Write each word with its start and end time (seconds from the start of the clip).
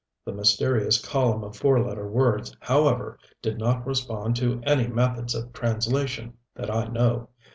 The 0.25 0.33
mysterious 0.33 0.99
column 0.99 1.43
of 1.43 1.55
four 1.55 1.79
letter 1.79 2.07
words, 2.09 2.57
however, 2.59 3.19
did 3.39 3.59
not 3.59 3.85
respond 3.85 4.35
to 4.37 4.59
any 4.63 4.87
methods 4.87 5.35
of 5.35 5.53
translation 5.53 6.33
that 6.55 6.71
I 6.73 6.87
knew. 6.87 7.27